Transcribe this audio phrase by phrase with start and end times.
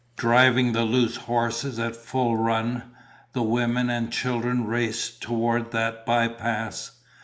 [0.17, 2.81] Driving the loose horses at full run,
[3.33, 6.93] the women and children raced toward that bypass.